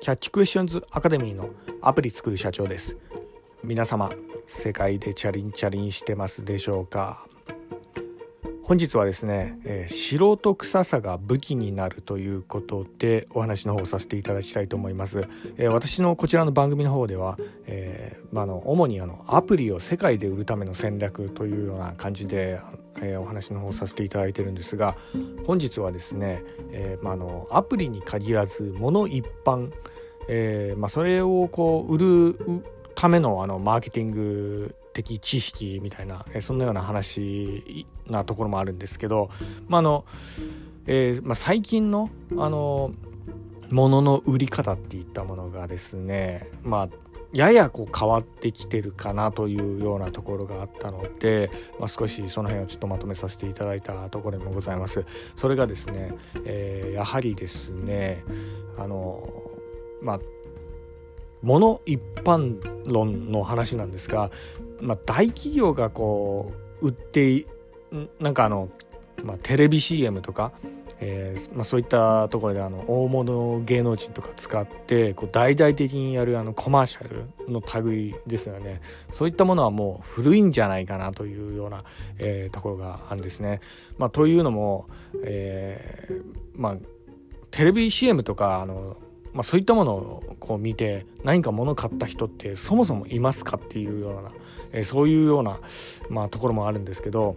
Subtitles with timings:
[0.00, 1.50] キャッチクエスチョンズアカデミーの
[1.82, 2.96] アプリ作る社長です。
[3.62, 4.08] 皆様
[4.46, 7.26] 世界でチャリンチャリンしてますでしょうか？
[8.62, 17.36] 本日はですね、えー、素人臭さが武器になるということでお話の方をさせていただきたいと思います、えー、私のこちらの番組の方では、
[17.66, 22.60] えーまあの、主にあのアプリを世界で売るための戦略というような感じで、
[23.02, 24.96] え、お話の方をさせていただいてるんですが
[25.48, 29.72] 本日はですね、えーまあの、アプリに限らず物一般、
[30.32, 32.38] えーまあ、それをこう売る
[32.94, 39.30] ためのあのマーケティング的知識みたいな、えそんなような話なところもあるんですけど、
[39.66, 40.04] まああの
[40.86, 42.92] えー、まあ、最近のあの
[43.70, 46.88] ものの売り方っていったものがですねまあ
[47.32, 55.04] ややこう変わってきてるかなというようなところがあったので、まあ、少しその辺をちょっとまとめさせていただいたところにもございます。
[55.36, 56.12] それがですね、
[56.44, 58.24] えー、やはりですね
[58.78, 59.39] あの
[60.02, 60.20] まあ
[61.42, 62.60] 物一般
[62.92, 64.30] 論の話なんですが、
[64.80, 67.46] まあ、大企業がこう売って
[68.18, 68.68] なんかあの、
[69.24, 70.52] まあ、テレビ CM とか、
[71.00, 81.84] えーまあ、そういったところであの大物芸能人とか使ってこう大々的にやるあのコマーシャルの類ですよねそういったものはもう古いんじゃないかなというような、
[82.18, 83.60] えー、ところがあるんですね。
[83.98, 84.88] まあ、というのも、
[85.24, 86.22] えー
[86.54, 86.76] まあ、
[87.50, 88.96] テレビ CM とかあの
[89.32, 94.32] まあ、そういったものをこう見て何か物買った人ってそもそもいますかっていうような、
[94.72, 95.60] えー、そういうような、
[96.08, 97.36] まあ、ところもあるんですけど、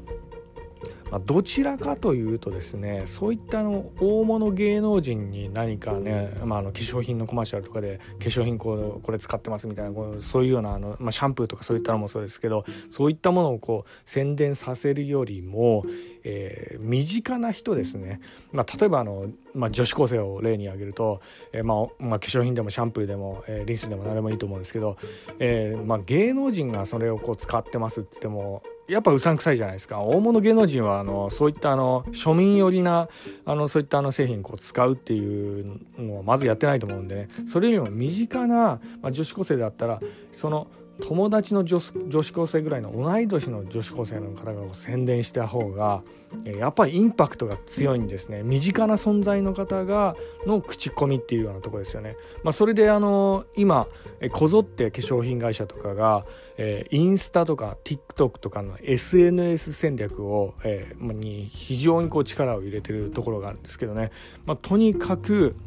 [1.11, 15.85] まあ、どちらかというとですねそういったの大物芸能人に何かね、まあ、あの化粧品のコマーシャルとかで化粧品こうこれ使ってますみたいなこうそういうようなあの、まあ、シャンプーとかそういったのもそうですけどそういったものをこう宣伝させるよりも、
[16.23, 18.19] えー、身近な人ですね、
[18.51, 24.97] まあ、例えばあの、まあ、女子高生を例に挙げると、えーまあまあ、化粧品でもシャンプーでも、えー、リンスでも何でもいいと思うんですけど、
[25.39, 30.01] えーまあ、芸能人がそれをこう使ってますって言ってもやっぱうさんくさいじゃないですか。
[30.01, 33.07] 大物芸能人はあのそういったあの庶民寄りな
[33.45, 37.27] あのそういったあの製品を使うっていうのはまずやってないと思うんでね。
[37.45, 40.01] それよりも身近な、まあ、女子高生だったら
[40.33, 40.67] その
[41.03, 46.01] 友達の女子高生ぐらいの同い年の女子高生の方が宣伝した方が
[46.45, 48.41] やっぱりインパクトが強いんですね。
[48.43, 50.15] 身近な存在の方が
[50.47, 53.87] の口コミっていうようなところですよね、まあ、それであの今
[54.31, 56.25] こぞって化粧品会社とかが、
[56.57, 64.11] え、インスタとか TikTok とかの SNS 戦略を、えー、に非常にこう力を入れてるところがあるんですけどね、
[64.45, 65.57] まあ、とにかく、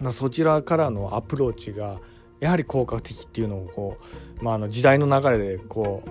[0.00, 2.00] まあ、そちらからのアプローチが
[2.40, 3.98] やはり効果的っていうのをこ
[4.40, 6.02] う、まあ、あの時代の流れでこ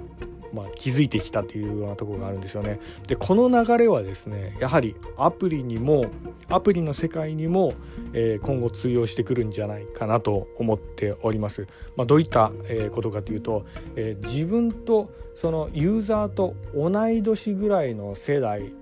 [0.52, 2.80] う、まあ、気づいてきたというようなところがあるんですよね。
[3.08, 6.06] でこの流れはですねやはりアプリにも
[6.50, 7.74] アプリの世界にも、
[8.14, 11.68] えー、今後通用してくるんじゃないかなと思っております。
[11.96, 13.66] まあ、どういった、えー、ことかというと、
[13.96, 18.74] えー、自分とそのユーザーと同い年ぐらいの世代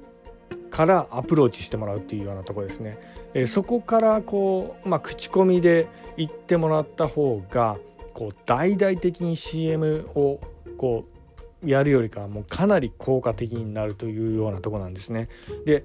[0.74, 2.98] からアプローチしてもらうっていうようなところですね。
[3.36, 7.78] えー、そこからこう、まあ、口コミで言ってもらった方が
[8.14, 10.40] こう大々的に CM を
[10.78, 11.06] こ
[11.64, 15.30] うやるよりかはもうかなり効果的になるというようなとこなんですね。
[15.64, 15.84] で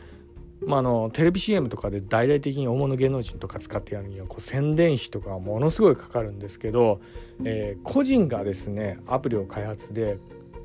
[0.67, 7.01] まあ、あのテレビ CM とかで大々的に大物芸能人とか使ってやるにはこう宣伝費とかはものすごいかかるんですけど、
[7.45, 10.19] えー、個人がですねアプリを開発で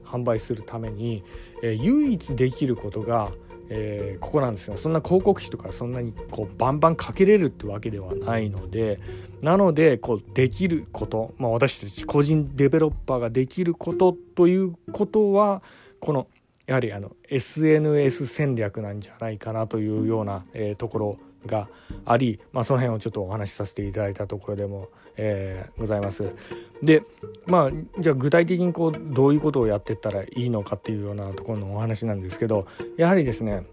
[0.03, 1.23] 販売するために、
[1.61, 3.33] えー、唯一できることが
[3.69, 4.77] えー、ここなんですよ。
[4.77, 8.99] そんな広告費とかそんなにこうバンバンかけれるってわけではないので
[9.41, 15.63] なのでこうできること、まあ、私たち個人デベロッパーができることということは
[15.99, 16.27] この
[16.65, 21.67] やはりあの SNS 戦略なんじゃないかなというような、えー、ところが
[22.05, 26.35] あり、まあ、その辺をちょっとお話しさせていただいたところでも、えー、ございます。
[26.81, 27.03] で
[27.45, 32.67] まあじゃあ具体的にこうどういうことをやっていったらいいのかっていうようなところのお話なんですけど
[32.97, 33.65] やはりですね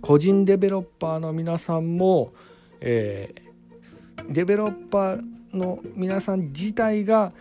[0.00, 2.32] 個人デベロッパーの皆さんも、
[2.80, 7.32] えー、デベロッパーの皆さん自体が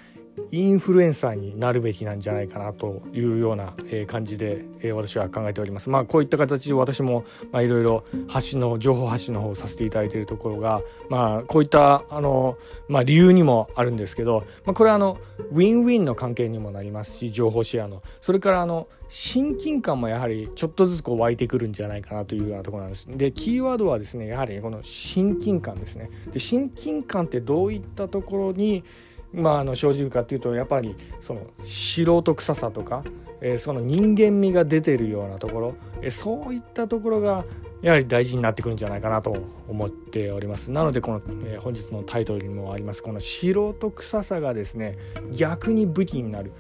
[0.52, 3.74] インフルエンサーになるべきなんじゃないかなというような
[4.08, 5.90] 感じで私は考えております。
[5.90, 12.58] まあこういった形で私もいろいろ発信の情報発信の方をさせていただいているところがまあこういったあの、
[12.88, 15.18] まあ、理由にもあるんですけど、まあ、これはあの
[15.52, 23.08] ウィンウィンの関係にもなりますし情報シェアのそれからあの親近感もやはりちょっとずつこう湧いてくるんじゃないかなというようなところなんです。
[23.10, 26.10] でキーワードはですねやはりこの親近感ですね。
[26.32, 28.84] で親近感ってどういったところに
[29.32, 33.04] まあ、あの生じるかっていうとやっぱりその素人臭さとか、
[33.42, 37.46] えその人間味が出てるようなところ、えそういったところが
[37.82, 39.36] やはり大事になってくるんじゃないかなと
[39.68, 40.72] 思っております。
[40.72, 44.98] なのでこの、えー、本日のタイトルにもありますこの素人臭さがですね
[45.32, 46.52] 逆に武器になる。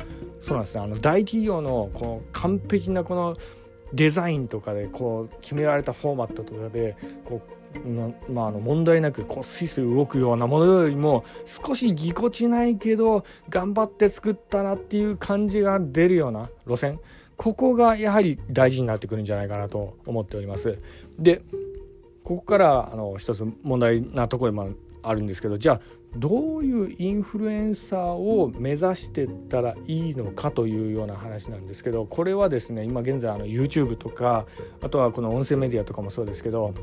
[0.41, 0.83] そうなんですね。
[0.83, 3.35] あの大企業のこの完璧なこの
[3.93, 6.95] デザインとかでこう決められたフォーマットとかで
[7.25, 7.58] こう
[8.29, 16.99] まあ、あの問題なくこうスイスイ動くようなものよりも少しぎこちないけど頑張って作ったなっていう感じが出るような路線
[17.37, 20.77] ここがやはり大事になってくるんじゃないかなと思っております。
[21.17, 21.41] で
[22.23, 24.69] ここからあの一つ問題なところも
[25.01, 25.81] あるんですけどじゃあ
[26.15, 34.45] どういうインフルエンサーを目指してったらいいのかというような話なんですけどこれはですね今現在あの YouTube とか
[34.81, 36.73] あとはこの音声メディアとかもそうですけど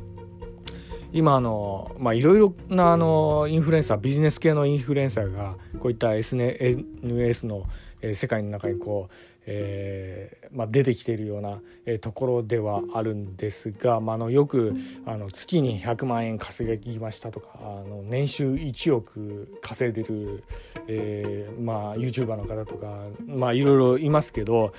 [1.16, 7.64] 今あのまあいろいろなあのインフルエンサービジネス系のインフルエンサーがこういった SNS の
[8.12, 9.14] 世界の中にこう
[9.46, 11.60] えーまあ、出てきているような、
[12.00, 14.74] ところではあるんですが、まあ、のよく
[15.06, 20.42] あの月に100万円稼ぎましたとかあの年収1億稼いでる、
[20.88, 24.72] えーまあ、YouTuber の方とか、まあ、いろいろいますけど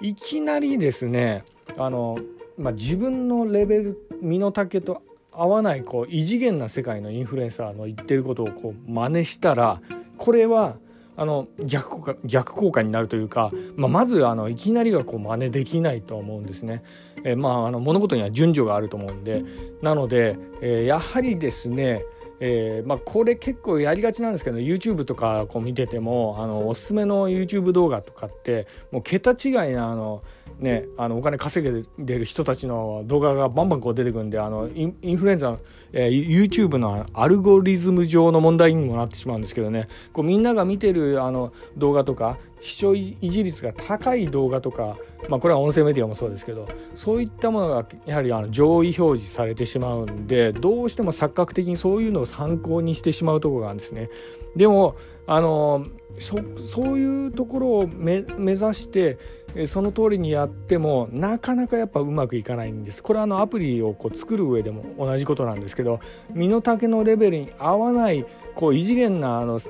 [0.00, 1.44] いきなりですね
[1.78, 2.18] あの、
[2.58, 9.80] まあ、自分のレベル身の丈と合わないこう異次元な世界のインフルエンサーの言ってることをこう真似したら
[10.16, 10.76] これは
[11.16, 16.82] あの逆効果逆効果になるというか、まあ、まずあのいきなりはこう真似できないと思うんですね。
[17.24, 19.44] え、まああの物事には順序があると思うんで
[19.82, 22.04] なので、えー、やはりですね
[22.42, 30.22] えーまあ、これ結構やりがちなんですけど YouTube とかこう見ててもあのおすすめの YouTube 動画とかってもう桁違いなあの
[30.60, 35.58] ね、あのお金稼げてる人たちの動画がバンバンこう出てくるんであのインフルエンザ、
[35.92, 44.98] えー、YouTube のアルゴリズム上の問題にもなってしまうんですけどねこうみんなが見てるあの動画とか視聴維持率が高い動画とか、
[45.30, 54.10] まあ、これは音声メディアもそうですけどそういったものがやはりあの上位表示されてしまうんでどうしても錯覚的にそういうのを参考にしてしまうところがあるんですね。
[54.56, 54.96] でも
[55.26, 55.86] あの
[56.18, 56.36] そ
[56.66, 59.18] そういうところを目指して
[59.66, 63.02] その通りにやってもなかなかやっぱうまくいかないんです。
[63.02, 66.00] これはあのアプリをこう作る上でも同じことなんですけど
[66.30, 68.24] 身の丈のレベルに合わない
[68.54, 69.60] こう異次元なあの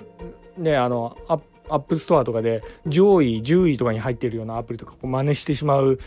[0.58, 5.98] ねあの App Store とかで上位10位とかに入っているようなアプリとかこう真似してしまう。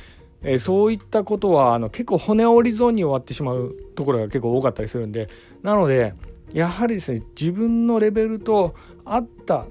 [0.45, 5.29] えそういったことはあの結構骨折りゾーンに終わってしまうところが結構多かったりするんで
[5.61, 6.13] なので
[6.51, 8.75] やはりですね自分のレベルと
[9.05, 9.67] 合った、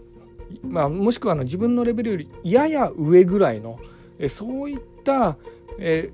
[0.62, 3.78] まあ、もしくはあの自分のレベルよりやや上ぐらいの
[4.18, 5.36] えそういった、
[5.78, 6.10] え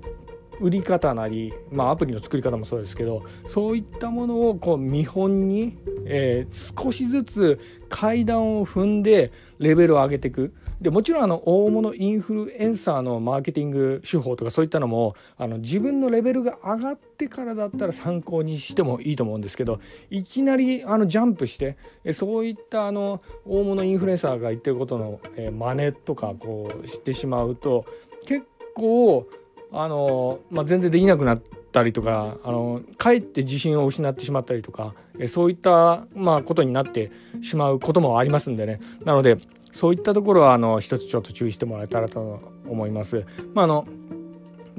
[0.59, 7.59] 売り方なり、まあ、アプリの作り方もそうですけどそういったものをこう見本に、えー、少しずつ
[7.89, 10.53] 階段を踏んでレベルを上げていく。
[10.81, 19.79] でもちろんあの大物インフルエンサーのマーケティング手法とかそういったのもあの自分のレベルが上がってからだったら参考にしてもいいと思うんですけど
[20.09, 21.77] いきなりあのジャンプして
[22.13, 27.85] そういったあの大物インフルエンサーが言ってることの真似とかこうしてしまうと
[28.25, 29.27] 結構
[29.71, 31.41] あの、まあ、全然できなくなっ
[31.71, 37.11] たりとかあのかえって自信を失ってしまったりとかえそういった、まあ、ことになって
[37.41, 38.79] しまうこともありますんでね。
[39.03, 39.37] なので
[39.71, 43.25] そういったところはあの一つちょっと注意してもらえたらと思います。
[43.53, 43.87] まああの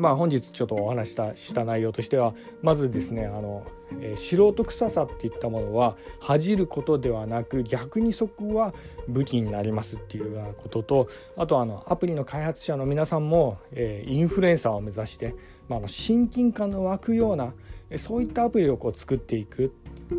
[0.01, 3.67] まあ、本日ちょっとお話したした内容としてはまずですねあの、
[4.01, 8.73] えー、素人臭さっていったものは恥じることではなく逆にそこは
[9.09, 15.35] 武器になりますっていうようなこととあとあのアプリの開発者の皆さんも、えー、インフルエンサーを目指して、
[15.69, 17.53] まあ、あの親近感の湧くような
[17.99, 19.75] そういったアプリをこう作っていく、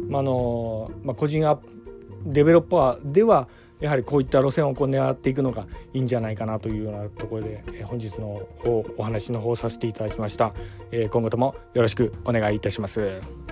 [0.09, 1.57] まあのまあ、個人ア
[2.23, 3.47] デベロッパーでは
[3.81, 10.53] やはりこういった路線をこう狙っていくのがいいんじゃないかなというようなところで、え本日の方お話の方させていただきました、
[10.91, 13.50] え今後ともよろしくお願いいたします。